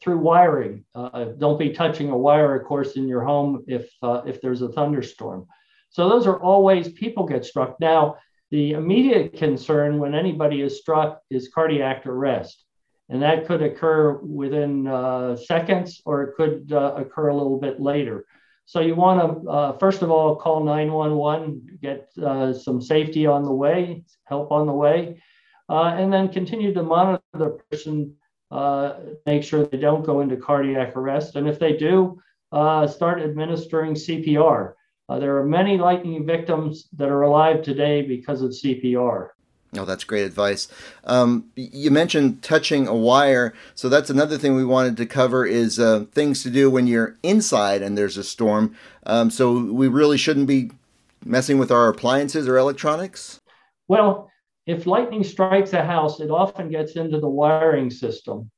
through 0.00 0.18
wiring. 0.18 0.84
Uh, 0.94 1.26
don't 1.38 1.58
be 1.58 1.70
touching 1.70 2.10
a 2.10 2.16
wire, 2.16 2.54
of 2.56 2.66
course, 2.66 2.96
in 2.96 3.08
your 3.08 3.22
home 3.22 3.64
if 3.66 3.90
uh, 4.02 4.22
if 4.26 4.40
there's 4.40 4.62
a 4.62 4.68
thunderstorm. 4.68 5.46
So 5.90 6.08
those 6.08 6.26
are 6.26 6.40
all 6.40 6.62
ways 6.62 6.92
people 6.92 7.26
get 7.26 7.44
struck. 7.44 7.80
Now, 7.80 8.16
the 8.50 8.72
immediate 8.72 9.34
concern 9.34 9.98
when 9.98 10.14
anybody 10.14 10.60
is 10.60 10.78
struck 10.78 11.20
is 11.30 11.48
cardiac 11.48 12.06
arrest, 12.06 12.64
and 13.08 13.22
that 13.22 13.46
could 13.46 13.62
occur 13.62 14.14
within 14.18 14.86
uh, 14.86 15.36
seconds 15.36 16.02
or 16.04 16.22
it 16.22 16.36
could 16.36 16.72
uh, 16.72 16.94
occur 16.96 17.28
a 17.28 17.36
little 17.36 17.58
bit 17.58 17.80
later. 17.80 18.24
So 18.66 18.80
you 18.80 18.94
want 18.94 19.20
to 19.20 19.48
uh, 19.48 19.78
first 19.78 20.02
of 20.02 20.10
all 20.10 20.36
call 20.36 20.64
911, 20.64 21.78
get 21.80 22.08
uh, 22.22 22.52
some 22.52 22.80
safety 22.80 23.26
on 23.26 23.44
the 23.44 23.52
way, 23.52 24.04
help 24.24 24.50
on 24.52 24.66
the 24.66 24.72
way, 24.72 25.22
and 25.68 26.12
then 26.12 26.28
continue 26.28 26.74
to 26.74 26.82
monitor 26.82 27.22
the 27.32 27.58
person 27.70 28.14
uh, 28.50 28.94
make 29.24 29.42
sure 29.42 29.66
they 29.66 29.78
don't 29.78 30.04
go 30.04 30.20
into 30.20 30.36
cardiac 30.36 30.96
arrest. 30.96 31.36
And 31.36 31.48
if 31.48 31.58
they 31.58 31.76
do, 31.76 32.20
uh, 32.52 32.86
start 32.86 33.20
administering 33.20 33.94
CPR. 33.94 34.74
Uh, 35.08 35.18
there 35.18 35.36
are 35.36 35.46
many 35.46 35.78
lightning 35.78 36.26
victims 36.26 36.88
that 36.96 37.08
are 37.08 37.22
alive 37.22 37.62
today 37.62 38.02
because 38.02 38.42
of 38.42 38.50
CPR. 38.50 39.30
Oh, 39.76 39.84
that's 39.84 40.04
great 40.04 40.24
advice. 40.24 40.68
Um, 41.04 41.50
you 41.54 41.90
mentioned 41.90 42.42
touching 42.42 42.86
a 42.86 42.94
wire, 42.94 43.52
so 43.74 43.88
that's 43.88 44.10
another 44.10 44.38
thing 44.38 44.54
we 44.54 44.64
wanted 44.64 44.96
to 44.96 45.06
cover 45.06 45.44
is 45.44 45.78
uh, 45.78 46.06
things 46.12 46.42
to 46.44 46.50
do 46.50 46.70
when 46.70 46.86
you're 46.86 47.16
inside 47.22 47.82
and 47.82 47.96
there's 47.96 48.16
a 48.16 48.24
storm. 48.24 48.74
Um, 49.04 49.30
so 49.30 49.52
we 49.52 49.88
really 49.88 50.18
shouldn't 50.18 50.46
be 50.46 50.70
messing 51.24 51.58
with 51.58 51.70
our 51.70 51.88
appliances 51.88 52.48
or 52.48 52.56
electronics. 52.56 53.40
Well, 53.88 54.30
if 54.66 54.86
lightning 54.86 55.22
strikes 55.22 55.72
a 55.72 55.84
house, 55.84 56.20
it 56.20 56.30
often 56.30 56.68
gets 56.68 56.96
into 56.96 57.20
the 57.20 57.28
wiring 57.28 57.90
system. 57.90 58.50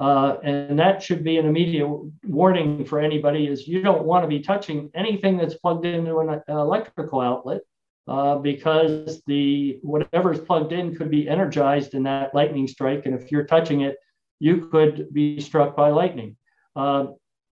Uh, 0.00 0.36
and 0.42 0.78
that 0.78 1.02
should 1.02 1.22
be 1.22 1.38
an 1.38 1.46
immediate 1.46 1.88
warning 2.24 2.84
for 2.84 2.98
anybody 2.98 3.46
is 3.46 3.68
you 3.68 3.80
don't 3.80 4.04
want 4.04 4.24
to 4.24 4.28
be 4.28 4.40
touching 4.40 4.90
anything 4.94 5.36
that's 5.36 5.54
plugged 5.54 5.86
into 5.86 6.18
an 6.18 6.42
electrical 6.48 7.20
outlet 7.20 7.60
uh, 8.08 8.36
because 8.36 9.22
the 9.26 9.78
whatever 9.82 10.32
is 10.32 10.40
plugged 10.40 10.72
in 10.72 10.94
could 10.94 11.10
be 11.10 11.28
energized 11.28 11.94
in 11.94 12.02
that 12.02 12.34
lightning 12.34 12.66
strike. 12.66 13.06
And 13.06 13.14
if 13.14 13.30
you're 13.30 13.46
touching 13.46 13.82
it, 13.82 13.96
you 14.40 14.66
could 14.66 15.12
be 15.12 15.40
struck 15.40 15.76
by 15.76 15.90
lightning. 15.90 16.36
Uh, 16.76 17.06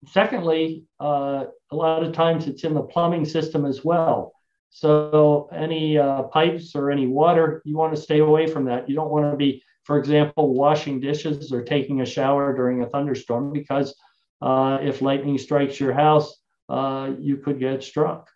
secondly, 0.07 0.85
uh, 1.01 1.47
a 1.73 1.77
lot 1.77 2.05
of 2.05 2.13
times 2.13 2.47
it's 2.47 2.65
in 2.65 2.75
the 2.75 2.83
plumbing 2.83 3.25
system 3.25 3.65
as 3.65 3.85
well. 3.85 4.36
So 4.77 5.49
any 5.53 5.97
uh, 5.97 6.25
pipes 6.25 6.75
or 6.75 6.91
any 6.91 7.07
water, 7.07 7.63
you 7.65 7.79
want 7.79 7.97
to 7.97 8.01
stay 8.01 8.19
away 8.19 8.47
from 8.47 8.67
that. 8.67 8.87
You 8.87 8.95
don't 8.95 9.09
want 9.09 9.33
to 9.33 9.35
be, 9.35 9.65
for 9.85 9.99
example, 9.99 10.53
washing 10.53 11.01
dishes 11.01 11.51
or 11.51 11.63
taking 11.63 12.03
a 12.03 12.05
shower 12.05 12.55
during 12.55 12.83
a 12.83 12.87
thunderstorm 12.87 13.55
because 13.55 13.95
uh, 14.43 14.77
if 14.83 15.01
lightning 15.01 15.39
strikes 15.39 15.81
your 15.81 15.95
house, 15.95 16.43
uh, 16.69 17.11
you 17.19 17.39
could 17.39 17.59
get 17.59 17.83
struck. 17.83 18.29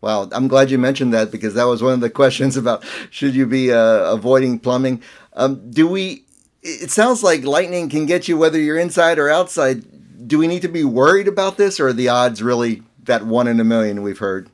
Wow, 0.00 0.30
I'm 0.32 0.48
glad 0.48 0.70
you 0.70 0.78
mentioned 0.78 1.12
that 1.12 1.30
because 1.30 1.52
that 1.52 1.64
was 1.64 1.82
one 1.82 1.92
of 1.92 2.00
the 2.00 2.08
questions 2.08 2.56
about 2.62 2.82
should 3.10 3.34
you 3.34 3.44
be 3.44 3.70
uh, 3.70 4.14
avoiding 4.14 4.60
plumbing. 4.60 5.02
Um, 5.34 5.70
do 5.70 5.86
we? 5.86 6.24
It 6.62 6.90
sounds 6.90 7.22
like 7.22 7.44
lightning 7.44 7.90
can 7.90 8.06
get 8.06 8.28
you 8.28 8.38
whether 8.38 8.58
you're 8.58 8.78
inside 8.78 9.18
or 9.18 9.28
outside. 9.28 10.26
Do 10.26 10.38
we 10.38 10.46
need 10.46 10.62
to 10.62 10.68
be 10.68 10.84
worried 10.84 11.28
about 11.28 11.58
this, 11.58 11.78
or 11.78 11.88
are 11.88 11.92
the 11.92 12.08
odds 12.08 12.42
really 12.42 12.82
that 13.02 13.26
one 13.26 13.46
in 13.46 13.60
a 13.60 13.64
million 13.64 14.00
we've 14.00 14.16
heard? 14.16 14.48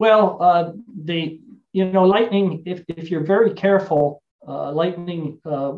Well, 0.00 0.38
uh, 0.40 0.72
the 1.04 1.40
you 1.72 1.84
know 1.84 2.04
lightning. 2.04 2.62
If 2.66 2.82
if 2.88 3.10
you're 3.10 3.28
very 3.36 3.52
careful, 3.54 4.22
uh, 4.48 4.72
lightning. 4.72 5.38
Uh, 5.44 5.72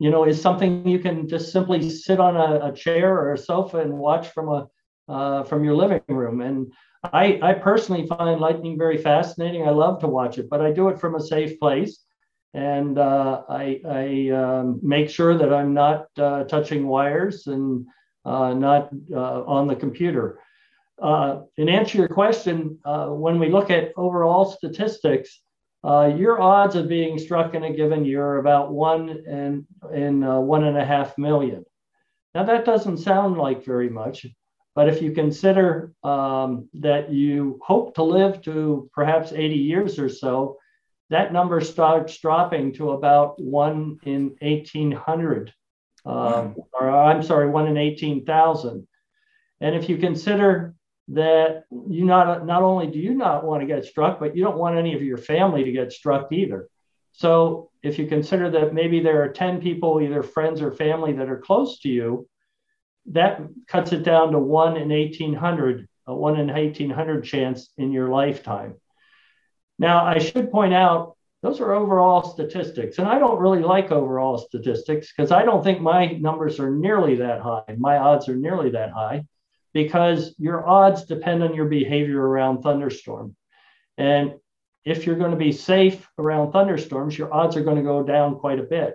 you 0.00 0.10
know, 0.10 0.24
is 0.24 0.40
something 0.40 0.86
you 0.86 1.00
can 1.00 1.26
just 1.26 1.50
simply 1.52 1.90
sit 1.90 2.20
on 2.20 2.36
a, 2.36 2.68
a 2.68 2.72
chair 2.72 3.12
or 3.18 3.32
a 3.32 3.38
sofa 3.38 3.78
and 3.78 3.98
watch 3.98 4.28
from 4.28 4.48
a 4.48 4.68
uh, 5.12 5.42
from 5.42 5.64
your 5.64 5.74
living 5.74 6.00
room. 6.08 6.40
And 6.40 6.72
I, 7.02 7.40
I 7.42 7.52
personally 7.54 8.06
find 8.06 8.40
lightning 8.40 8.78
very 8.78 8.96
fascinating. 8.96 9.66
I 9.66 9.70
love 9.70 9.98
to 10.00 10.06
watch 10.06 10.38
it, 10.38 10.48
but 10.48 10.60
I 10.60 10.70
do 10.70 10.88
it 10.88 11.00
from 11.00 11.16
a 11.16 11.20
safe 11.20 11.58
place, 11.58 12.04
and 12.54 12.96
uh, 12.96 13.42
I, 13.48 13.80
I 13.88 14.28
um, 14.30 14.78
make 14.82 15.10
sure 15.10 15.36
that 15.36 15.52
I'm 15.52 15.74
not 15.74 16.06
uh, 16.16 16.44
touching 16.44 16.86
wires 16.86 17.48
and 17.48 17.84
uh, 18.24 18.54
not 18.54 18.90
uh, 19.12 19.42
on 19.44 19.66
the 19.66 19.76
computer. 19.76 20.38
Uh, 21.00 21.42
in 21.56 21.68
answer 21.68 21.92
to 21.92 21.98
your 21.98 22.08
question, 22.08 22.78
uh, 22.84 23.06
when 23.06 23.38
we 23.38 23.48
look 23.48 23.70
at 23.70 23.92
overall 23.96 24.44
statistics, 24.44 25.40
uh, 25.84 26.12
your 26.16 26.40
odds 26.40 26.74
of 26.74 26.88
being 26.88 27.18
struck 27.18 27.54
in 27.54 27.64
a 27.64 27.72
given 27.72 28.04
year 28.04 28.24
are 28.24 28.38
about 28.38 28.72
one 28.72 29.08
in, 29.08 29.66
in 29.94 30.24
uh, 30.24 30.40
one 30.40 30.64
and 30.64 30.76
a 30.76 30.84
half 30.84 31.16
million. 31.16 31.64
Now, 32.34 32.44
that 32.44 32.64
doesn't 32.64 32.98
sound 32.98 33.38
like 33.38 33.64
very 33.64 33.88
much, 33.88 34.26
but 34.74 34.88
if 34.88 35.00
you 35.00 35.12
consider 35.12 35.92
um, 36.02 36.68
that 36.74 37.10
you 37.10 37.60
hope 37.64 37.94
to 37.94 38.02
live 38.02 38.42
to 38.42 38.90
perhaps 38.92 39.32
80 39.32 39.54
years 39.54 39.98
or 39.98 40.08
so, 40.08 40.58
that 41.10 41.32
number 41.32 41.60
starts 41.60 42.18
dropping 42.18 42.74
to 42.74 42.90
about 42.90 43.40
one 43.40 43.98
in 44.02 44.36
1800, 44.40 45.54
um, 46.04 46.54
or 46.72 46.90
I'm 46.90 47.22
sorry, 47.22 47.48
one 47.48 47.66
in 47.66 47.76
18,000. 47.76 48.86
And 49.60 49.74
if 49.74 49.88
you 49.88 49.96
consider 49.96 50.74
that 51.08 51.64
you 51.70 52.04
not 52.04 52.44
not 52.46 52.62
only 52.62 52.86
do 52.86 52.98
you 52.98 53.14
not 53.14 53.44
want 53.44 53.62
to 53.62 53.66
get 53.66 53.84
struck, 53.84 54.20
but 54.20 54.36
you 54.36 54.44
don't 54.44 54.58
want 54.58 54.76
any 54.76 54.94
of 54.94 55.02
your 55.02 55.16
family 55.16 55.64
to 55.64 55.72
get 55.72 55.92
struck 55.92 56.30
either. 56.32 56.68
So 57.12 57.70
if 57.82 57.98
you 57.98 58.06
consider 58.06 58.50
that 58.50 58.74
maybe 58.74 59.00
there 59.00 59.22
are 59.22 59.28
10 59.28 59.60
people, 59.60 60.00
either 60.00 60.22
friends 60.22 60.60
or 60.60 60.70
family, 60.70 61.14
that 61.14 61.28
are 61.28 61.38
close 61.38 61.80
to 61.80 61.88
you, 61.88 62.28
that 63.06 63.40
cuts 63.66 63.92
it 63.92 64.02
down 64.02 64.32
to 64.32 64.38
one 64.38 64.76
in 64.76 64.90
1800, 64.90 65.88
a 66.06 66.14
one 66.14 66.38
in 66.38 66.48
1800 66.48 67.24
chance 67.24 67.70
in 67.78 67.90
your 67.90 68.08
lifetime. 68.08 68.74
Now, 69.78 70.04
I 70.04 70.18
should 70.18 70.50
point 70.50 70.74
out 70.74 71.16
those 71.42 71.60
are 71.60 71.72
overall 71.72 72.22
statistics. 72.22 72.98
And 72.98 73.08
I 73.08 73.18
don't 73.18 73.38
really 73.38 73.62
like 73.62 73.92
overall 73.92 74.38
statistics 74.38 75.12
because 75.16 75.30
I 75.30 75.44
don't 75.44 75.62
think 75.62 75.80
my 75.80 76.06
numbers 76.06 76.58
are 76.58 76.70
nearly 76.70 77.16
that 77.16 77.40
high. 77.40 77.62
My 77.78 77.96
odds 77.96 78.28
are 78.28 78.36
nearly 78.36 78.70
that 78.70 78.90
high 78.90 79.24
because 79.84 80.34
your 80.38 80.66
odds 80.68 81.04
depend 81.04 81.42
on 81.42 81.54
your 81.54 81.66
behavior 81.66 82.20
around 82.20 82.62
thunderstorm. 82.62 83.36
And 83.96 84.34
if 84.84 85.06
you're 85.06 85.22
going 85.22 85.30
to 85.30 85.44
be 85.48 85.52
safe 85.52 86.08
around 86.18 86.50
thunderstorms, 86.50 87.16
your 87.16 87.32
odds 87.32 87.56
are 87.56 87.62
going 87.62 87.76
to 87.76 87.90
go 87.94 88.02
down 88.02 88.40
quite 88.40 88.58
a 88.58 88.70
bit. 88.76 88.94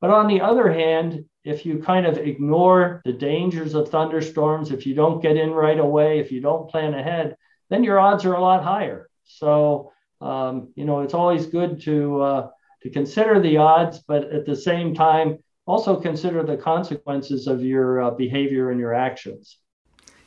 But 0.00 0.10
on 0.10 0.26
the 0.26 0.40
other 0.40 0.72
hand, 0.72 1.24
if 1.44 1.66
you 1.66 1.78
kind 1.78 2.06
of 2.06 2.16
ignore 2.16 3.02
the 3.04 3.12
dangers 3.12 3.74
of 3.74 3.90
thunderstorms, 3.90 4.70
if 4.70 4.86
you 4.86 4.94
don't 4.94 5.20
get 5.20 5.36
in 5.36 5.50
right 5.50 5.78
away, 5.78 6.20
if 6.20 6.32
you 6.32 6.40
don't 6.40 6.70
plan 6.70 6.94
ahead, 6.94 7.36
then 7.68 7.84
your 7.84 7.98
odds 7.98 8.24
are 8.24 8.34
a 8.34 8.40
lot 8.40 8.62
higher. 8.62 9.08
So 9.24 9.92
um, 10.24 10.72
you 10.74 10.86
know, 10.86 11.02
it's 11.02 11.14
always 11.14 11.46
good 11.46 11.82
to 11.82 12.22
uh, 12.22 12.48
to 12.82 12.90
consider 12.90 13.40
the 13.40 13.58
odds, 13.58 14.02
but 14.08 14.32
at 14.32 14.46
the 14.46 14.56
same 14.56 14.94
time, 14.94 15.38
also 15.66 16.00
consider 16.00 16.42
the 16.42 16.56
consequences 16.56 17.46
of 17.46 17.62
your 17.62 18.02
uh, 18.02 18.10
behavior 18.10 18.70
and 18.70 18.80
your 18.80 18.94
actions. 18.94 19.58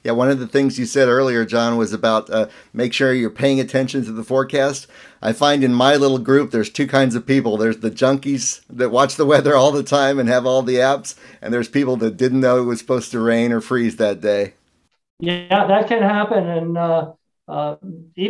Yeah, 0.08 0.14
one 0.14 0.32
of 0.32 0.40
the 0.40 0.48
things 0.48 0.80
you 0.80 0.86
said 0.86 1.10
earlier, 1.10 1.44
John, 1.44 1.76
was 1.76 1.92
about 1.92 2.30
uh, 2.30 2.48
make 2.72 2.94
sure 2.94 3.14
you're 3.14 3.30
paying 3.30 3.60
attention 3.60 4.06
to 4.06 4.14
the 4.14 4.24
forecast. 4.24 4.88
I 5.22 5.34
find 5.34 5.66
in 5.66 5.74
my 5.74 5.98
little 5.98 6.18
group, 6.18 6.52
there's 6.52 6.70
two 6.70 6.88
kinds 6.88 7.14
of 7.14 7.26
people. 7.26 7.58
There's 7.58 7.80
the 7.80 7.92
junkies 7.92 8.62
that 8.70 8.90
watch 8.90 9.18
the 9.18 9.26
weather 9.26 9.54
all 9.54 9.74
the 9.74 9.84
time 9.84 10.18
and 10.18 10.30
have 10.30 10.46
all 10.46 10.62
the 10.62 10.76
apps, 10.76 11.16
and 11.42 11.54
there's 11.54 11.68
people 11.68 11.98
that 11.98 12.16
didn't 12.16 12.40
know 12.40 12.62
it 12.62 12.64
was 12.64 12.80
supposed 12.80 13.12
to 13.12 13.20
rain 13.20 13.52
or 13.52 13.60
freeze 13.60 13.98
that 13.98 14.22
day. 14.22 14.54
Yeah, 15.20 15.68
that 15.68 15.90
can 15.90 16.02
happen, 16.02 16.48
and 16.48 16.78
uh, 16.78 17.12
uh, 17.50 17.76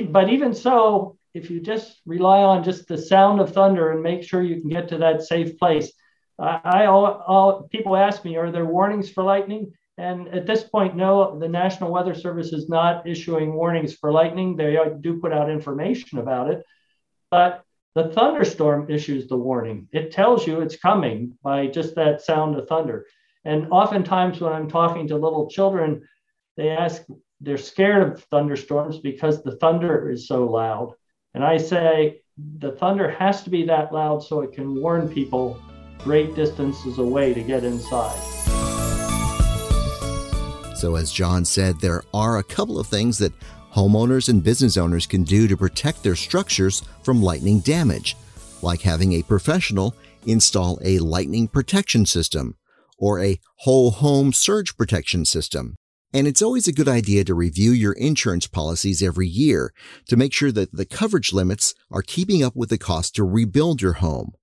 but 0.10 0.30
even 0.32 0.56
so, 0.56 1.16
if 1.36 1.52
you 1.52 1.62
just 1.62 2.02
rely 2.08 2.42
on 2.42 2.64
just 2.64 2.88
the 2.88 2.98
sound 2.98 3.40
of 3.40 3.54
thunder 3.54 3.92
and 3.92 4.02
make 4.02 4.24
sure 4.24 4.42
you 4.42 4.60
can 4.62 4.72
get 4.72 4.88
to 4.88 4.98
that 4.98 5.22
safe 5.22 5.60
place. 5.60 5.92
I, 6.40 6.60
I 6.64 6.86
all, 6.88 7.06
all 7.06 7.64
people 7.72 7.96
ask 7.96 8.26
me, 8.26 8.36
are 8.36 8.52
there 8.52 8.66
warnings 8.66 9.12
for 9.12 9.24
lightning? 9.24 9.74
And 9.98 10.28
at 10.30 10.46
this 10.46 10.64
point, 10.64 10.96
no, 10.96 11.40
the 11.40 11.48
National 11.48 11.92
Weather 11.92 12.14
Service 12.14 12.54
is 12.54 12.70
not 12.70 13.08
issuing 13.08 13.54
warnings 13.54 13.96
for 13.96 14.12
lightning. 14.12 14.56
They 14.56 14.78
uh, 14.78 14.90
do 15.02 15.20
put 15.20 15.34
out 15.34 15.50
information 15.50 16.20
about 16.20 16.52
it, 16.52 16.64
but 17.32 17.64
the 17.96 18.10
thunderstorm 18.10 18.92
issues 18.92 19.28
the 19.28 19.38
warning. 19.38 19.88
It 19.92 20.12
tells 20.12 20.46
you 20.46 20.62
it's 20.62 20.78
coming 20.78 21.36
by 21.42 21.66
just 21.66 21.96
that 21.96 22.22
sound 22.22 22.56
of 22.56 22.68
thunder. 22.68 23.08
And 23.44 23.72
oftentimes, 23.72 24.40
when 24.40 24.54
I'm 24.54 24.70
talking 24.70 25.08
to 25.08 25.16
little 25.16 25.50
children, 25.50 26.08
they 26.58 26.70
ask, 26.70 27.04
they're 27.42 27.58
scared 27.58 28.04
of 28.04 28.24
thunderstorms 28.26 29.00
because 29.00 29.42
the 29.42 29.56
thunder 29.56 30.12
is 30.12 30.28
so 30.28 30.46
loud. 30.46 30.94
And 31.34 31.44
I 31.44 31.58
say 31.58 32.22
the 32.60 32.74
thunder 32.74 33.10
has 33.10 33.44
to 33.44 33.50
be 33.50 33.66
that 33.66 33.92
loud 33.92 34.24
so 34.24 34.42
it 34.42 34.52
can 34.52 34.80
warn 34.80 35.10
people 35.10 35.60
great 36.00 36.36
distances 36.36 37.00
away 37.00 37.34
to 37.34 37.42
get 37.42 37.64
inside. 37.64 38.37
So, 40.78 40.96
as 40.96 41.12
John 41.12 41.44
said, 41.44 41.80
there 41.80 42.04
are 42.14 42.38
a 42.38 42.44
couple 42.44 42.80
of 42.80 42.86
things 42.86 43.18
that 43.18 43.34
homeowners 43.74 44.30
and 44.30 44.44
business 44.44 44.78
owners 44.78 45.08
can 45.08 45.24
do 45.24 45.48
to 45.48 45.58
protect 45.58 46.04
their 46.04 46.16
structures 46.16 46.84
from 47.02 47.24
lightning 47.24 47.62
damage, 47.62 48.16
like 48.62 48.82
having 48.82 49.14
a 49.14 49.24
professional 49.24 49.96
install 50.28 50.78
a 50.84 51.00
lightning 51.00 51.48
protection 51.48 52.06
system 52.06 52.58
or 53.00 53.20
a 53.20 53.40
whole 53.62 53.90
home 53.90 54.32
surge 54.32 54.78
protection 54.78 55.26
system. 55.26 55.78
And 56.14 56.28
it's 56.28 56.44
always 56.44 56.68
a 56.68 56.74
good 56.74 56.88
idea 56.88 57.24
to 57.24 57.34
review 57.34 57.72
your 57.72 57.94
insurance 57.94 58.46
policies 58.46 59.02
every 59.02 59.28
year 59.28 59.74
to 60.08 60.16
make 60.16 60.32
sure 60.32 60.52
that 60.52 60.74
the 60.74 60.86
coverage 60.86 61.34
limits 61.34 61.74
are 61.90 62.04
keeping 62.04 62.44
up 62.44 62.56
with 62.56 62.70
the 62.70 62.78
cost 62.78 63.16
to 63.16 63.24
rebuild 63.24 63.82
your 63.82 63.94
home. 63.94 64.34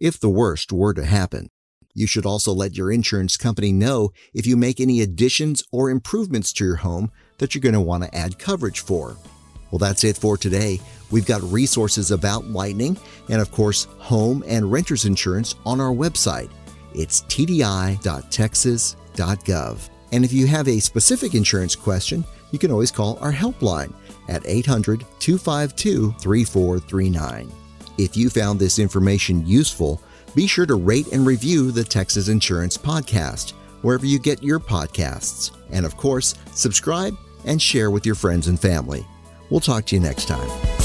If 0.00 0.18
the 0.18 0.30
worst 0.30 0.72
were 0.72 0.94
to 0.94 1.04
happen, 1.04 1.50
you 1.94 2.06
should 2.06 2.26
also 2.26 2.52
let 2.52 2.76
your 2.76 2.92
insurance 2.92 3.36
company 3.36 3.72
know 3.72 4.10
if 4.34 4.46
you 4.46 4.56
make 4.56 4.80
any 4.80 5.00
additions 5.00 5.64
or 5.70 5.90
improvements 5.90 6.52
to 6.54 6.64
your 6.64 6.76
home 6.76 7.10
that 7.38 7.54
you're 7.54 7.62
going 7.62 7.74
to 7.74 7.80
want 7.80 8.04
to 8.04 8.14
add 8.14 8.38
coverage 8.38 8.80
for. 8.80 9.16
Well, 9.70 9.78
that's 9.78 10.04
it 10.04 10.16
for 10.16 10.36
today. 10.36 10.80
We've 11.10 11.26
got 11.26 11.42
resources 11.42 12.10
about 12.10 12.46
lightning 12.46 12.96
and, 13.28 13.40
of 13.40 13.50
course, 13.50 13.84
home 13.98 14.44
and 14.46 14.70
renters 14.70 15.04
insurance 15.04 15.54
on 15.64 15.80
our 15.80 15.92
website. 15.92 16.50
It's 16.94 17.22
tdi.texas.gov. 17.22 19.88
And 20.12 20.24
if 20.24 20.32
you 20.32 20.46
have 20.46 20.68
a 20.68 20.78
specific 20.78 21.34
insurance 21.34 21.74
question, 21.74 22.24
you 22.52 22.58
can 22.58 22.70
always 22.70 22.92
call 22.92 23.18
our 23.20 23.32
helpline 23.32 23.92
at 24.28 24.46
800 24.46 25.04
252 25.18 26.12
3439. 26.20 27.50
If 27.98 28.16
you 28.16 28.30
found 28.30 28.60
this 28.60 28.78
information 28.78 29.44
useful, 29.46 30.00
be 30.34 30.46
sure 30.46 30.66
to 30.66 30.74
rate 30.74 31.12
and 31.12 31.26
review 31.26 31.70
the 31.70 31.84
Texas 31.84 32.28
Insurance 32.28 32.76
Podcast 32.76 33.52
wherever 33.82 34.06
you 34.06 34.18
get 34.18 34.42
your 34.42 34.58
podcasts. 34.58 35.50
And 35.70 35.84
of 35.84 35.96
course, 35.96 36.34
subscribe 36.52 37.16
and 37.44 37.60
share 37.60 37.90
with 37.90 38.06
your 38.06 38.14
friends 38.14 38.48
and 38.48 38.58
family. 38.58 39.06
We'll 39.50 39.60
talk 39.60 39.84
to 39.86 39.94
you 39.94 40.00
next 40.00 40.26
time. 40.26 40.83